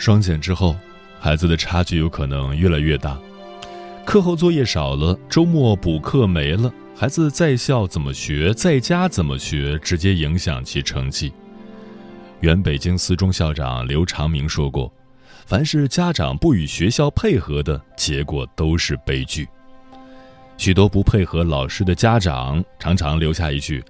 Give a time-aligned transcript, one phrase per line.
[0.00, 0.74] 双减之后，
[1.20, 3.18] 孩子的差距有可能越来越大。
[4.02, 11.30] 课后作业少了，周末补课没了，孩子在校怎么学，在家怎么学，直接影响其成绩。
[12.40, 14.90] 原北京四中校长刘长明说过
[15.44, 19.46] ：“凡是家长不与学校配合的，结果都是悲剧。”
[20.56, 23.84] 许多不配合老师的家长，常常留下一句：“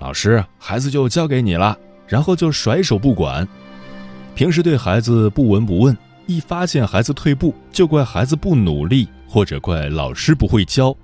[0.00, 1.76] 老师，孩子就交给你了。”
[2.08, 3.46] 然后就甩手不管。
[4.40, 10.96] 平时对孩子不闻不问，一发现孩子退步，就怪孩子不努力，或者怪老师不会教。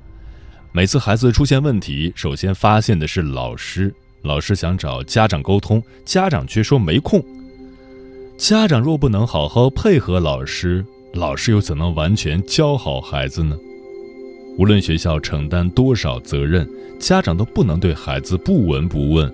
[0.72, 3.94] 每次孩子出现问题，首先发现的是老师。
[4.22, 7.22] 老师想找家长沟通，家长却说没空。
[8.38, 13.54] 家长若不能好好配合老师，老师又怎能完全教好孩子呢？
[14.56, 16.66] 无论学校承担多少责任，
[16.98, 19.30] 家长都不能对孩子不闻不问。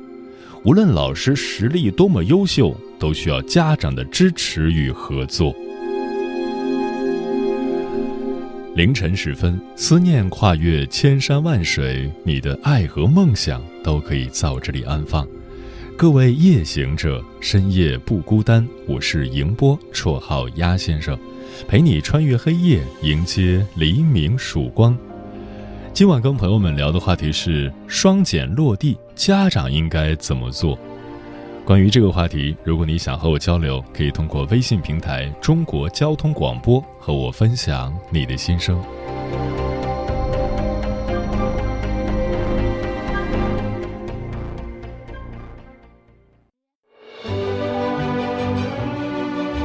[0.64, 2.76] 无论老师实力多么优秀。
[3.02, 5.52] 都需要家长的支持与合作。
[8.76, 15.26] 凌晨时分，思念跨越千山万水，你的爱和梦想都可以在我这里安放。
[15.96, 18.64] 各位夜行者，深夜不孤单。
[18.86, 21.18] 我是迎波，绰号鸭先生，
[21.66, 24.96] 陪你穿越黑夜，迎接黎明曙光。
[25.92, 30.78] 今晚跟朋友们聊的话题是双减落地，家长应该怎么做？
[31.72, 38.78] 关于这个话题，如果你想和我交流，可以通过微信平台“中国交通广播”和我分享你的心声。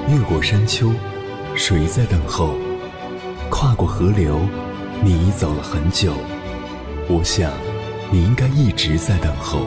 [0.07, 0.89] 越过山丘，
[1.57, 2.55] 谁在等候？
[3.49, 4.39] 跨过河流，
[5.03, 6.13] 你已走了很久。
[7.09, 7.51] 我想，
[8.09, 9.65] 你应该一直在等候。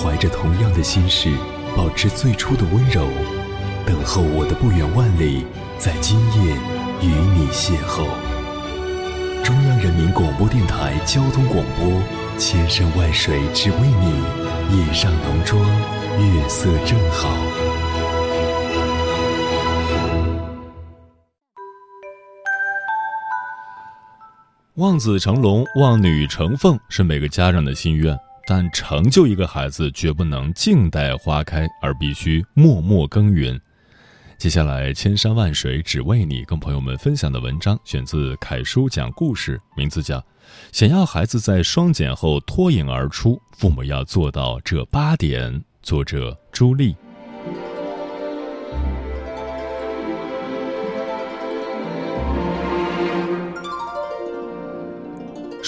[0.00, 1.28] 怀着同样的心事，
[1.76, 3.08] 保持最初的温柔，
[3.84, 5.44] 等候我的不远万里，
[5.76, 6.54] 在今夜
[7.02, 8.06] 与你邂逅。
[9.42, 12.00] 中央人民广播电台交通广播，
[12.38, 15.60] 千山万水只为你，夜上浓妆，
[16.20, 17.28] 月色正好。
[24.76, 28.16] 望子成龙，望女成凤，是每个家长的心愿。
[28.50, 33.60] 但成就一个孩子，绝不能静待花开，而必须默默耕耘。
[34.38, 40.18] 接下来，千山万水只为你，跟朋友们分享的文章选自凯叔讲故事，名字叫
[40.72, 46.96] 《想要孩子在双减后脱颖而出，父母要做到这八点》，作者朱莉。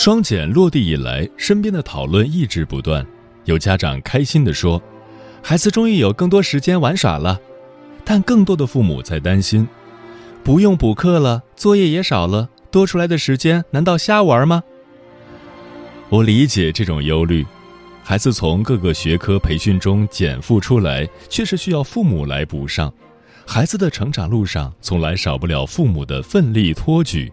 [0.03, 3.07] 双减落地以来，身边的讨论一直不断。
[3.45, 4.83] 有家长开心地说
[5.45, 7.39] ：“孩子终于有更多时间玩耍了。”
[8.03, 9.69] 但更多的父母在担心
[10.43, 14.63] ：“不用补课了，作业也少了，多出来的时间难道瞎玩吗？”
[16.09, 17.45] 我理解这种忧虑。
[18.03, 22.91] 孩子从各个学科培训中减负出来，确实需要父母来补上。
[23.47, 27.31] 孩子的成长路上，从来少不了父母的奋力托举。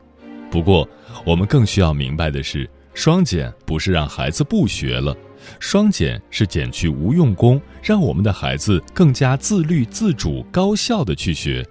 [0.50, 0.88] 不过，
[1.26, 5.16] 我们更需要明白的是，双减不是让孩子不学了，
[5.60, 11.66] 双减是减去无用功，让我们的孩子更加自律、自主、高效的去学。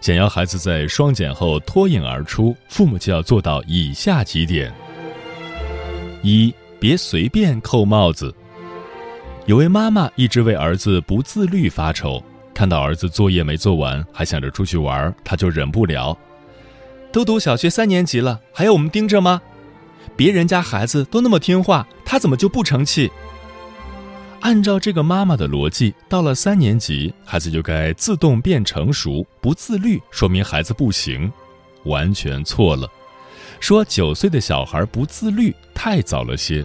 [0.00, 4.72] 想要孩子在双减后脱颖而出，父母就要做到以下几点：
[6.22, 8.32] 一、别随便扣帽子。
[9.46, 16.16] 有位妈妈一直为儿子不自律发愁，看到儿子作业没做完，还想着出去玩，她就忍不了。
[17.16, 19.40] 都读小学三年级了，还要我们盯着吗？
[20.16, 23.10] 别人家孩子都那么听话，他怎么就不成器？
[24.40, 31.32] 按照这个妈妈的逻辑，到了三年级，孩子就该自动变成熟，不自律说明孩子不行，
[31.84, 32.86] 完全错了。
[33.60, 36.62] 说九岁的小孩不自律太早了些。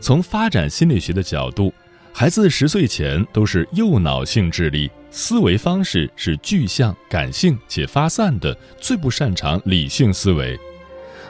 [0.00, 1.74] 从发展心理学的角度，
[2.10, 10.58] 孩子十岁前都是右脑性智力，思维方式是具象、感性且发散的，最不擅长理性思维。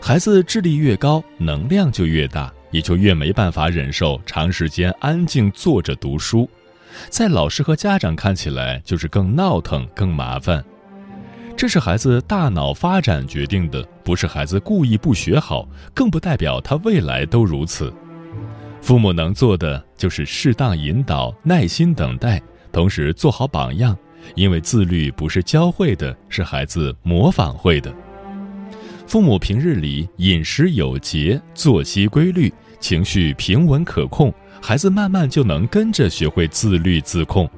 [0.00, 6.48] 孩子智力越高，能量就越大，也就越没办法忍受长时间安静坐着读书，
[7.08, 10.64] 在老师和家长看起来就是更闹腾、更麻烦。
[11.56, 17.92] 这是孩子大脑发展决定的，不是孩子故意不学好，更不代表他未来都如此。
[18.80, 22.40] 父母能做的就是适当引导、耐心等待，
[22.78, 23.98] 同时做好榜样，
[24.36, 27.92] 因为自律不是教会的，是孩子模仿会的。
[29.04, 34.32] 父母平日里饮食有节、作息规律、情绪平稳可控，
[34.62, 37.50] 孩子慢慢就能跟着学会自律自控。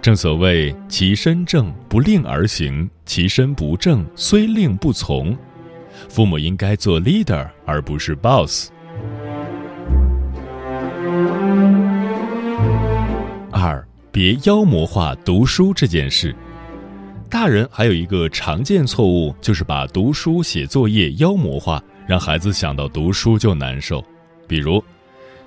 [0.00, 5.36] 正所谓“其身正，不令而行；其身不正，虽令不从。”
[6.08, 8.70] 父母应该做 leader，而不是 boss。
[13.50, 16.34] 二，别妖魔化读书这件事。
[17.28, 24.04] 大人还有一个常见错误，就是把读书写作业妖魔化，让孩子想到读书就难受。
[24.48, 24.82] 比如，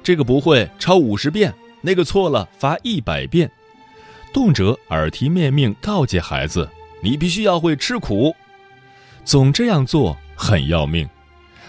[0.02, 3.52] 这个不会抄五十遍，那个错了罚一百遍。
[4.32, 6.68] 动辄耳提面命告诫孩子
[7.04, 8.34] ：“你必须要会吃苦。”
[9.26, 11.06] 总这样做很要命，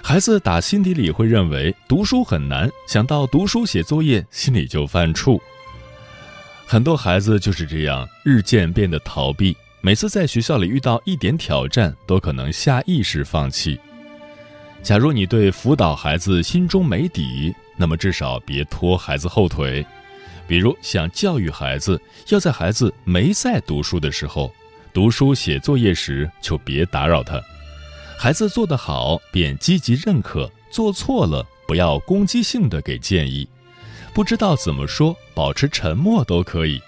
[0.00, 5.40] 孩子打心底里会认为读书很难，想到读书写作业心里就犯怵。
[6.66, 13.78] 很多孩子就是这样，日渐变得逃避，每次在学校里遇到一点挑战，都可能下意识放弃。
[14.82, 19.84] 假如你对辅导孩子心中没底，那么至少别拖孩子后腿。
[20.46, 24.52] 比如想教育孩子，要在孩子没在读书的时候，
[24.92, 27.40] 读书写作业时就别打扰他。
[28.18, 33.48] 孩子做得好，便积极认可；做错了，不要攻击性的给建议。
[34.14, 36.80] 不知道怎么说，保持沉默都可以。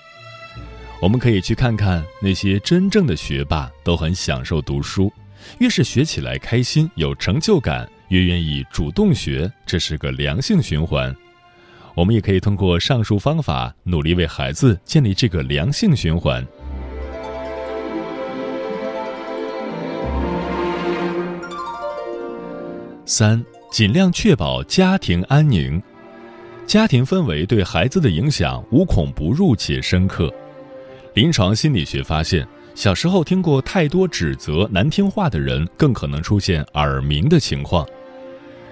[1.03, 5.13] 我们可以去看看那些真正的学霸，都很享受读书。
[5.59, 11.15] 越是学起来开心、有成就感，越愿意主动学，这是个良性循环。
[11.97, 16.47] 我们也可以通过上述方法，努力为孩子建立这个良性循环。
[23.05, 25.83] 三，尽量确保家庭安宁。
[26.67, 30.33] 家庭氛围对孩子的影响无孔不入且深刻。
[31.15, 37.87] 临床心理学发现，小时候听过太多指责、难听话的人，更可能出现耳鸣的情况。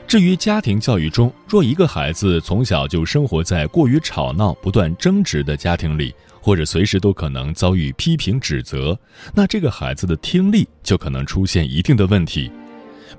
[0.08, 8.99] 至于家庭教育中，若一个孩子从小就生活在过于吵闹、不断争执的家庭里，或者随时都可能遭遇批评指责，
[9.32, 12.50] 那这个孩子的听力就可能出现一定的问题，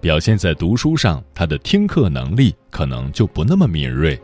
[0.02, 4.20] 表现在读书上，他的听课能力可能就不那么敏锐。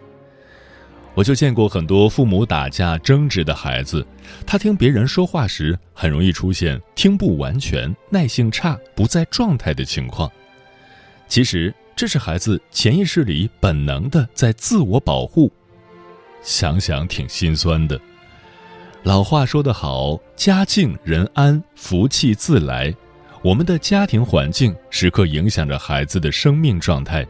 [1.14, 4.06] 我就见过很多父母打架争执的孩子，
[4.46, 10.32] 他听别人说话时，很容易出现听不完全、耐性差、不在状态的情况。
[11.28, 11.74] 其实。
[11.94, 15.52] 这是孩子潜意识里本能的在自我保护，
[16.42, 18.00] 想想挺心酸的。
[19.04, 22.92] 老话说得好，家境人安，福气自来。
[23.44, 27.28] 我们的家庭环境时刻影响着孩子的生命状态。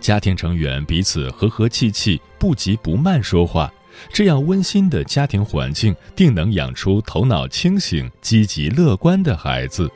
[0.00, 3.72] 家庭成员彼此和和气气，不急不慢说话，
[4.12, 9.90] 这样温馨的家庭环境，定能养出头脑清醒、积极乐观的孩子。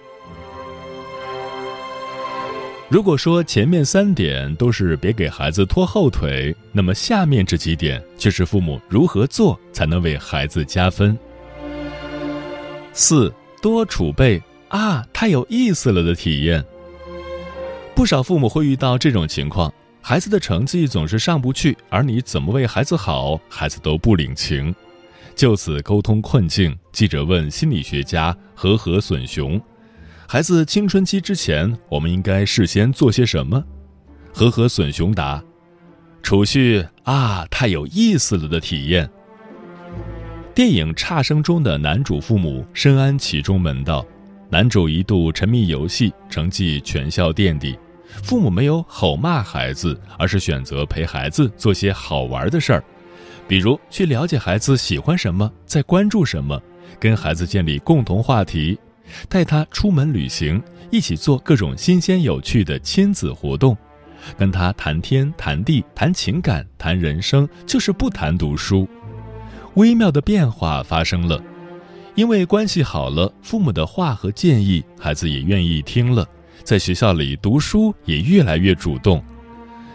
[2.91, 11.19] 如果说前面三点都是别给孩子拖后腿，那么下面这几点却是父母如何做才能为孩子加分。
[12.95, 16.65] 四多储备啊，太有意思了的体验。
[17.95, 19.71] 不少父母会遇到这种情况：
[20.09, 24.75] 孩子的成绩总是上不去，而你怎么为孩子好，孩子都不领情。
[25.37, 29.61] 就此沟通困境，记者问心理学家和和隼雄。
[30.27, 33.63] 孩子青春期之前，我们应该事先做些什么？
[34.33, 35.45] 和和隼雄答：
[36.23, 39.11] 储蓄啊，太有意思了的体验。
[40.55, 44.07] 电影《差生》中的男主父母深谙其中门道。
[44.49, 47.79] 男主一度沉迷游戏，成绩全校垫底，
[48.23, 52.85] 父母没有吼骂孩子，而是选择陪孩子做些好玩的事儿，
[53.47, 56.61] 比如去了解孩子喜欢什么，在关注什么，
[56.99, 58.79] 跟孩子建立共同话题，
[59.29, 63.77] 带他出门旅行，一起做各种新鲜有趣的亲子活动，
[64.37, 68.89] 跟他谈天谈地谈情感谈人生，就是不谈读书。
[69.75, 71.41] 微妙的变化发生了，
[72.15, 76.27] 因为关系好了，父母的话和建议，孩子也愿意听了，
[76.69, 79.25] 在学校里读书也越来越主动。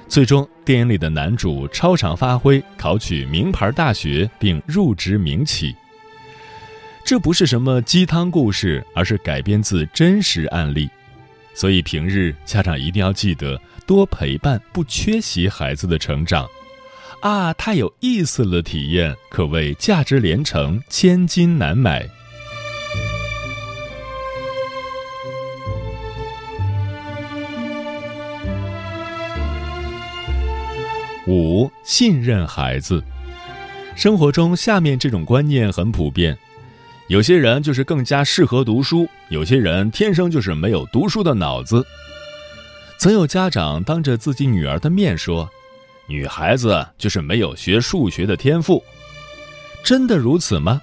[0.07, 5.75] 最终，电影里的男主超常发挥，考取名牌大学并入职名企。
[7.05, 10.89] 这不是什么鸡汤故事，而是改编自真实案例。
[11.53, 16.49] 所以平日家长一定要记得多陪伴，不缺席孩子的成长。
[17.21, 18.63] 啊，太有意思了！
[18.63, 22.09] 体验可谓价值连城，千金难买。
[31.25, 33.01] 五信任孩子，
[33.95, 36.37] 生活中下面这种观念很普遍：
[37.07, 41.85] 有些人就是更加适合读书，有些人天生就是没有读书的脑子。
[42.97, 45.49] 曾有家长当着自己女儿的面说
[46.07, 48.83] ：“女孩子就是没有学数学的天赋。”
[49.81, 50.81] 真的如此吗？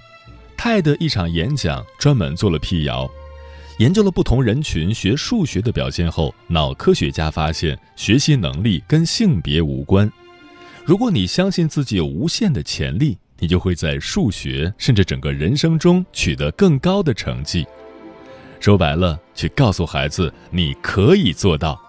[0.57, 3.07] 泰的一场演讲专门做了辟谣，
[3.77, 10.11] 研究了不同人群学数学的表现后，脑科学家发现学习能力跟性别无关。
[10.83, 17.65] 如果你相信自己有无限的潜力，你就会在数学甚至整个人生中取得更高的成绩。
[18.59, 21.79] 说白了，去告诉孩子你可以做到，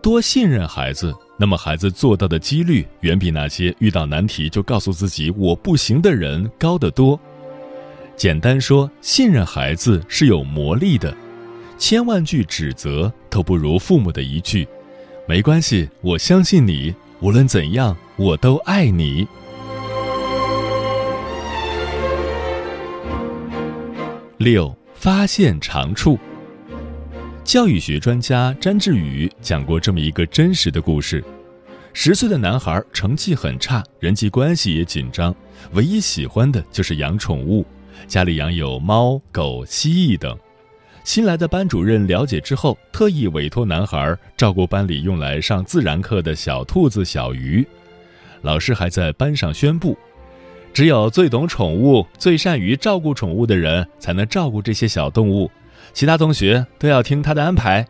[0.00, 7.18] 多信任孩子，那么孩子做到的几率远比那些遇到难题就告诉自己我不行的人高得多。
[8.16, 11.16] 简单说，信任孩子是有魔力的，
[11.78, 14.66] 千万句指责都不如父母的一句
[15.28, 16.94] “没关系，我相信你”。
[17.24, 19.26] 无论怎样，我都爱你。
[24.36, 26.18] 六，发现长处。
[27.42, 31.24] 教育学专家詹志宇讲过这么一个真实的故事：
[31.94, 35.34] 十岁的男孩成绩很差，人际关系也紧张，
[35.72, 37.64] 唯一喜欢的就是养宠物，
[38.06, 40.38] 家里养有猫、狗、蜥蜴等。
[41.04, 47.64] 新来的班主任了解之后，特意委托男孩照顾班里用来上自然课的小兔子小鱼。
[48.40, 49.96] 老师还在班上宣布，
[50.72, 55.50] 只有最懂宠物、最善于照顾宠物的人才能照顾这些小动物，
[55.92, 57.86] 其他同学都要听他的安排。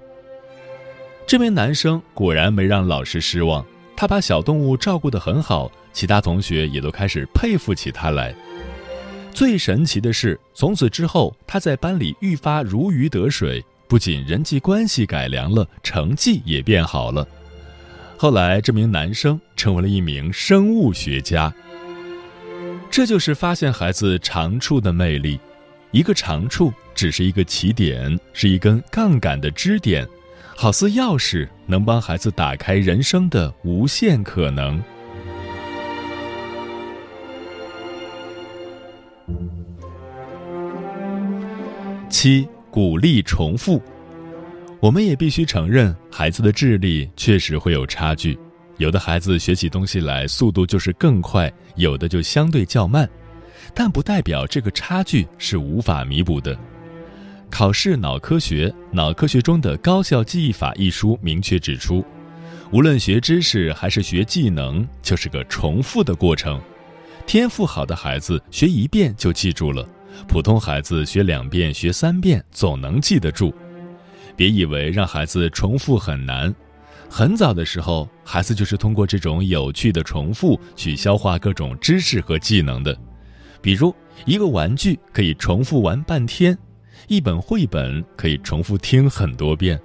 [1.25, 3.65] 这名男生果然没让老师失望，
[3.97, 8.35] 他把小动物照顾得很好，其他同学也都开始佩服起他来。
[9.35, 17.27] 最神奇的是，从此之后，他在班里愈发如鱼得水，不仅人际关系改良了，成绩也变好了。
[18.17, 21.53] 后来，这名男生成为了一名生物学家。
[22.89, 25.41] 这就是发现孩子长处的魅力。
[25.91, 30.07] 一个长处只是一个起点，是一根杠杆的支点，
[30.55, 34.81] 好似钥匙，能帮孩子打开人生的无限可能。
[42.15, 43.83] 七，鼓励重复。
[44.79, 48.39] 我们也必须承认，孩子的智力确实会有差距。
[48.77, 53.11] 有的孩子学起东西来速度就是更快，有的就相对较慢，
[53.75, 56.57] 但不代表这个差距是无法弥补的。
[57.51, 62.05] 考试脑科学《脑科学中的高效记忆法》一书明确指出，
[62.71, 66.61] 无论学知识还是学技能，就是个重复的过程。
[67.27, 69.85] 天赋好的孩子学一遍就记住了。
[70.27, 73.55] 普通孩子学两遍、学三遍总能记得住，
[74.37, 76.55] 别以为让孩子重复很难。
[77.09, 82.97] 很早的时候，孩子就是通过这种有趣的重复去消化各种知识和技能的。
[83.61, 83.95] 比如，
[84.25, 86.57] 一个玩具可以重复玩半天，
[87.07, 89.79] 一本绘本可以重复听很多遍。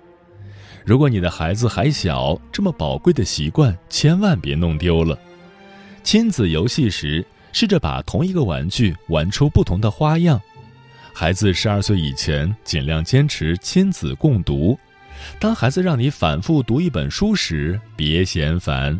[0.86, 5.18] 如果你的孩子还小，这么宝贵的习惯千万别弄丢了。
[6.04, 7.26] 亲子游戏时。
[7.52, 10.42] 试着把同一个玩具玩出不同的花样。
[11.14, 14.80] 孩子十二岁以前，尽量坚持亲子共读。
[15.38, 19.00] 当孩子让你反复读一本书时，别嫌烦。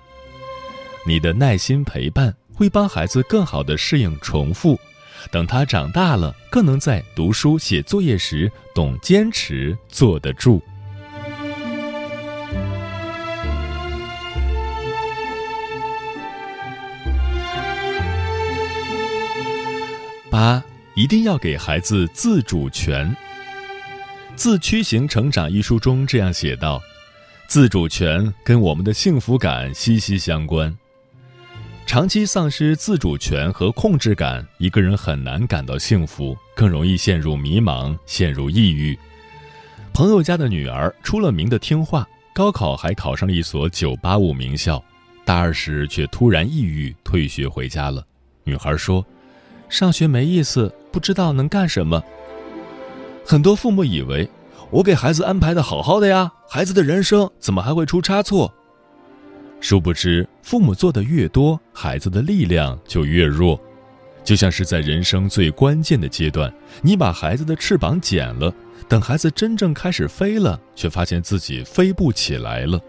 [1.08, 4.78] 你的耐心陪伴会帮孩子更好地适应重复。
[5.32, 10.62] 等他长大了，更能在读书写作业时懂坚持，坐得住。
[20.30, 23.10] 八一定要给孩子自主权。
[24.36, 26.80] 《自驱型成长》一书中这样写道
[27.50, 30.76] ：“自主权跟我们的幸福感息息相关。
[31.86, 38.98] 长期丧失自主权和控制感，一个人很难感到幸福，更容易陷入迷茫，陷入抑郁。
[39.92, 44.82] 朋友家的女儿出了名的听话，高考还考上了一所985名校，
[45.26, 48.06] 大二时却突然抑郁，退学回家了。
[48.44, 49.04] 女孩说
[49.70, 52.04] ：“上学没意思，不知道能干什么。”
[53.26, 54.28] 很多父母以为，
[54.72, 58.52] 我给孩子安排的好好的呀，孩子的人生怎么还会出差错？
[59.62, 63.60] 殊不知，父母做的越多，孩子的力量就越弱。
[64.24, 68.54] 就像是在人生最关键的阶段，你把孩子的翅膀剪了，
[68.88, 72.80] 等孩子真正开始飞了，却发现自己飞不起来了。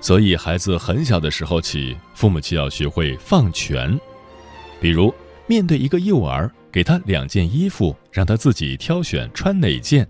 [0.00, 3.98] 所以，孩子很小的时候起，父母就要学会放权。
[4.80, 5.14] 比如，
[5.46, 10.04] 面对一个幼儿，给他两件衣服，让他自己挑选穿哪件；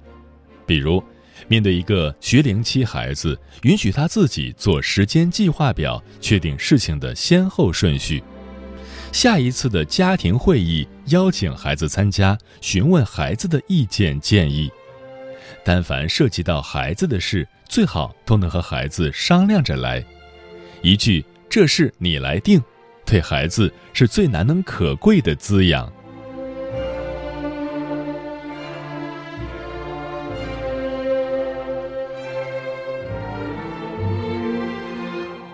[0.66, 1.02] 比如，
[1.48, 8.22] 面对一个学龄期孩子，允许他自己做时间计划表，确定事情的先后顺序。
[9.10, 14.70] 下一次的家庭会议，邀请孩子参加，询问孩子的意见建议。
[15.64, 20.02] 但凡涉及到孩子的事，最好都能和孩子商量着来。
[20.80, 22.62] 一句“这事你来定”，
[23.12, 25.86] 对孩子是最难能可贵的滋养。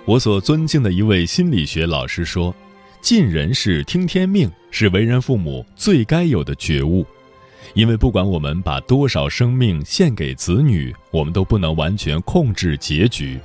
[0.05, 2.55] 我所尊敬的一位心理学老师说
[3.03, 7.05] ：“尽人事，听天命，是为人父母最该有的觉悟。
[7.75, 13.37] 因为不管我们把多少生命献给子女，我们都不能完全控制结局。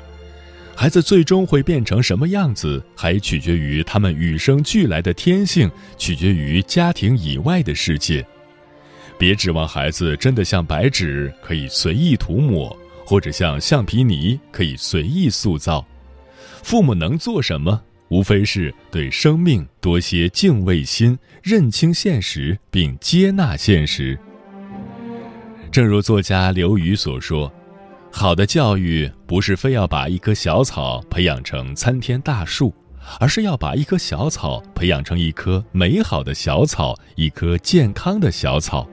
[0.75, 8.25] 孩子最终会变成什么样子，还取决于他们与生俱来的天性，取决于家庭以外的世界。
[9.17, 12.75] 别指望孩子真的像白纸，可以随意涂抹，
[13.05, 15.85] 或者像橡皮泥，可以随意塑造。”
[16.63, 17.81] 父母能做什么？
[18.09, 24.17] 无非是对生命多些敬畏心，认清现实，并接纳现实。
[25.71, 27.51] 正如作家刘瑜所说
[28.15, 32.71] ：“好的教育不是非要把一棵小草培养成参天大树，
[33.19, 38.87] 而是要把一棵小草培养成一棵美好的小草，一棵健康的小草。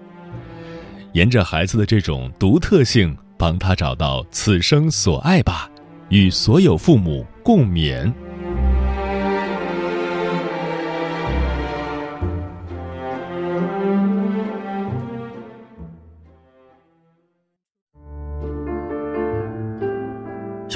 [1.13, 5.71] 沿着孩子的这种独特性，帮他找到此生所爱吧。”
[6.09, 8.13] 与所有父母共勉。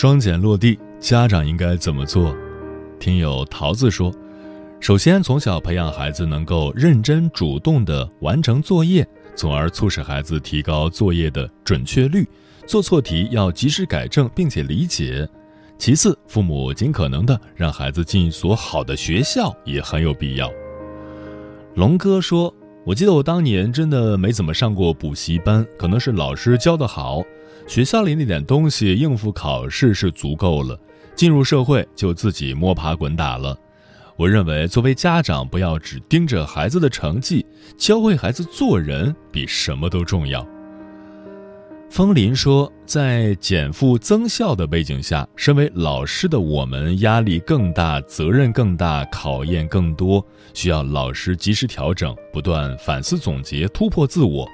[0.00, 2.32] 双减落地，家长应该怎么做？
[3.00, 4.14] 听友桃子说，
[4.78, 12.24] 首先从小培养孩子能够认真主动的完成作业，从而促使孩子提高作业的准确率。
[12.64, 15.28] 做错题要及时改正，并且理解。
[15.78, 20.48] 其次，父母尽可能的让孩子进一所好的学校也很有必要。
[21.74, 22.54] 龙哥说
[22.86, 27.20] ：“我记得我当年真的没怎么上过补习班，可能是老师教的好，
[27.68, 30.76] 学校里那点东西应付考试是足够了。
[31.14, 33.56] 进入社会就自己摸爬滚打了。
[34.16, 37.44] 我认为，作为家长，不要只盯着孩子的成绩，
[37.76, 40.46] 教会孩子做人比什么都重要。”
[41.90, 54.48] 风林说，在减负增效的背景下，身为老师的我们压力更大，责任更大，考验更多，需要老师及时调整，不断反思总结，突破自我。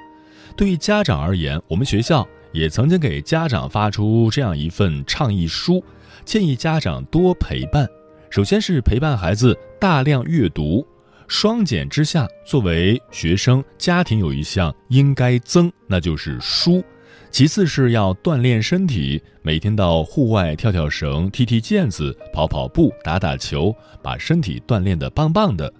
[0.57, 2.25] 对于家长而言，我们学校
[2.55, 5.83] 也曾经给家长发出这样一份倡议书，
[6.23, 7.85] 建议家长多陪伴。
[8.29, 10.87] 首先是陪伴孩子大量阅读，
[11.27, 16.81] 双减之下，作为学生家庭有一项应该增，那就是书。
[17.29, 25.71] 其次是要锻炼身体，每天到户外跳跳绳、踢踢毽子、跑跑步、打打球，把身体锻炼得棒棒的。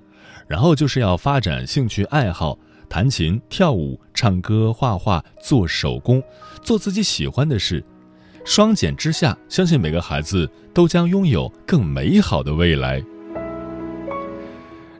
[0.45, 6.23] 然后就是要发展兴趣爱好，弹琴、跳舞、唱歌、画画、做手工，
[6.61, 7.83] 做自己喜欢的事。
[8.45, 13.03] 双减之下，相信每个孩子都将拥有更美好的未来。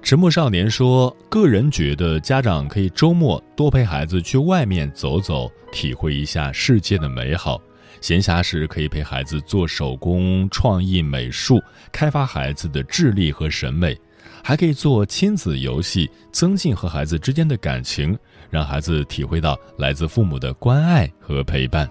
[0.01, 7.59] 迟暮少年说：“个人觉得，家长可以周末多陪孩子去外面走走，体会一下世界的美好，
[8.01, 11.59] 闲暇时可以陪孩子做手工、创意美术，
[11.91, 13.97] 开发孩子的智力和审美，
[14.47, 18.15] 还可以做亲子游戏，增进和孩子之间的感情，
[18.47, 21.89] 让孩子体会到来自父母的关爱和陪伴。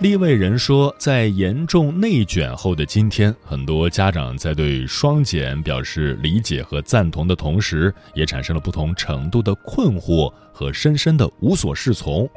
[0.00, 12.28] 立位人说，在严重内卷后的今天，很多家长在对双减表示理解和赞同的同时，也产生了不同程度的困惑和深深的无所适从。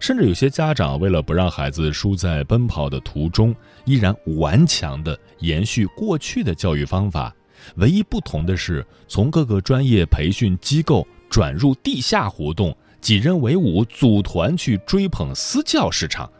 [0.00, 7.34] 甚至有些家长为了不让孩子输在奔跑的途中，依然顽强地延续过去的教育方法。
[7.76, 16.30] 唯一不同的是，从各个专业培训机构转入地下活动，几人为伍组团去追捧私教市场。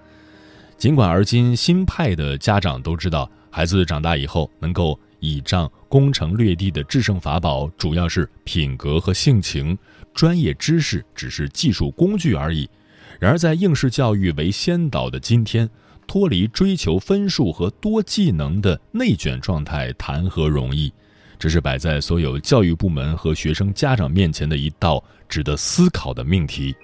[0.77, 9.77] 尽管而今新派的家长都知道，孩子长大以后能够倚仗攻城略地的制胜法宝，主要是品格和性情，
[10.15, 12.71] 专业知识只是技术工具而已。
[13.19, 15.69] 然而，在应试教育为先导的今天，
[16.07, 20.93] 脱离追求分数和多技能的内卷状态，谈何容易？
[21.39, 26.75] 这是摆在所有教育部门和学生家长面前的一道值得思考的命题。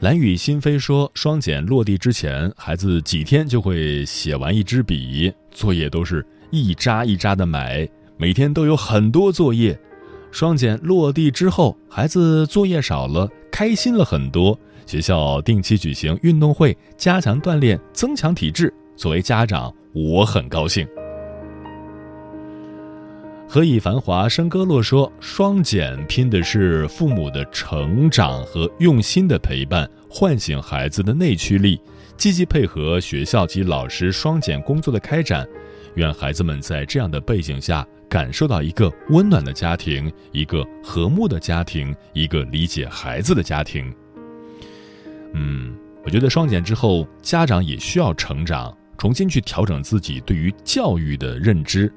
[0.00, 9.78] 蓝雨心扉说：“双减落地之前，孩子几天就会写完一支笔，作业都是一扎一扎的买，每天都有很多作业。
[10.30, 14.58] 双减落地之后，孩子作业少了，开心了很多。
[14.84, 18.74] 学校定期举行运动会，加强锻炼，增强体质。
[18.96, 20.84] 作为家长，我很高兴。”
[23.48, 31.80] 何以繁华笙歌落说：“双减拼的是父母的成长和用心的陪伴，唤醒孩子的内驱力，
[32.16, 35.46] 积极配合学校及老师双减工作的开展。
[35.94, 43.92] 愿孩子们在这样的背景下，感受到一个温暖的家庭，一个和睦的家庭，一个理解孩子的家庭。”
[45.34, 45.74] 嗯，
[46.04, 51.92] 我觉得双减之后，家长也需要成长，重新去调整自己对于教育的认知。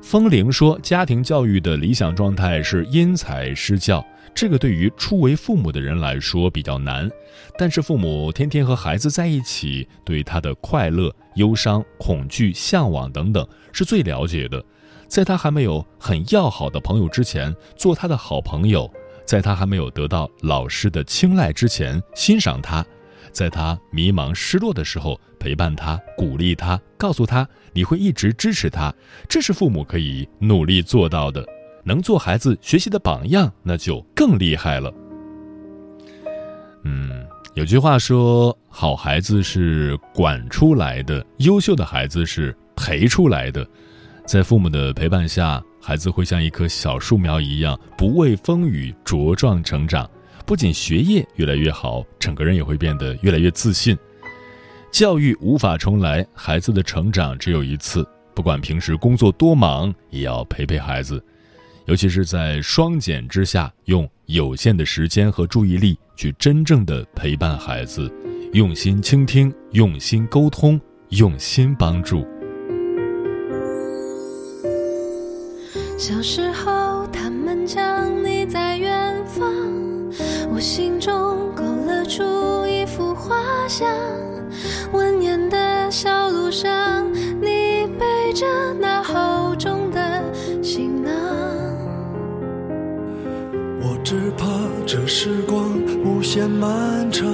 [0.00, 7.10] 风铃说：“家庭教育的理想状态是因材施教，这个对于初为父母的人来说比较难。
[7.58, 14.64] 但是父母天天和孩子在一起，对他的快乐、忧伤、恐惧、向往等等是最了解的。
[15.08, 18.88] 在他还没有很要好的朋友之前，做他的好朋友；
[19.24, 22.84] 在他还没有得到老师的青睐之前，欣赏他。”
[23.30, 28.92] 在他迷茫失落的时候，陪伴他，鼓励他，告诉他你会一直支持他，
[29.28, 31.44] 这是父母可以努力做到的。
[31.84, 34.92] 能做孩子学习的榜样，那就更厉害了。
[36.84, 43.64] 嗯，有句话说，好孩子是管出来的，优秀的孩子是陪出来的。
[44.28, 50.06] 在父母的陪伴下，孩子会像一棵小树苗一样，不畏风雨茁壮成长。
[50.44, 53.96] 不仅学业越来越好，整个人也会变得越来越自信。
[54.92, 58.06] 教育无法重来，孩子的成长只有一次。
[58.34, 61.24] 不管平时工作多忙，也要陪陪孩子，
[61.86, 68.12] 尤其是在双减之下，用有限的时间和注意力去真正的陪伴孩子，
[68.52, 72.26] 用心倾听，用心沟通，用心帮助。
[75.98, 79.52] 小时候，他们讲你在远方。
[80.48, 83.88] 我心中勾勒出一幅画像，
[84.92, 87.04] 蜿蜒的小路上，
[87.42, 88.46] 你背着
[88.80, 90.22] 那厚重的
[90.62, 91.12] 行囊。
[93.82, 94.46] 我只怕
[94.86, 95.68] 这时光
[96.04, 97.26] 无限漫长，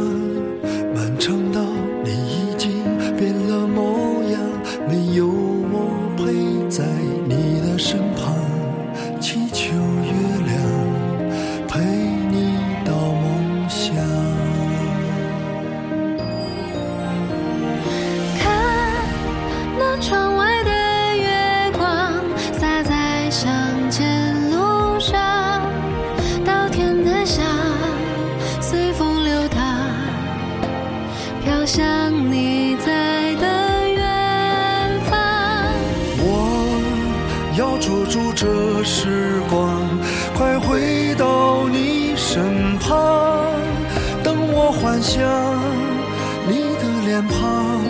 [39.25, 39.81] 时光，
[40.37, 43.51] 快回到你身旁。
[44.23, 45.23] 等我幻想
[46.47, 47.81] 你的脸庞，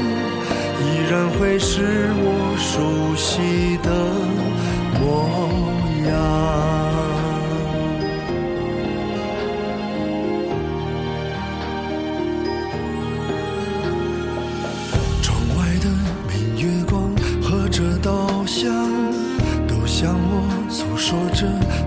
[0.80, 3.90] 依然会是我熟悉的
[5.00, 5.02] 模
[6.08, 6.73] 样。
[21.44, 21.83] 着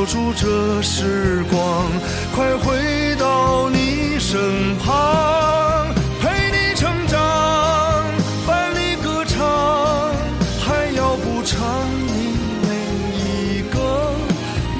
[0.00, 1.86] 锁住这时光，
[2.34, 7.20] 快回到你身旁，陪你成长，
[8.46, 10.10] 伴你歌唱，
[10.58, 11.60] 还要补偿
[12.06, 12.68] 你每
[13.12, 13.78] 一个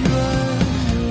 [0.09, 0.11] 愿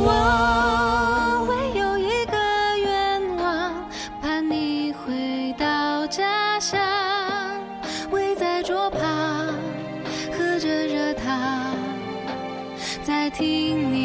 [0.04, 1.48] 望。
[1.48, 2.36] 唯有一个
[2.80, 3.86] 愿望，
[4.24, 6.80] 盼你回到家乡，
[8.10, 9.54] 围在桌旁，
[10.36, 11.76] 喝着热汤，
[13.04, 13.99] 在听你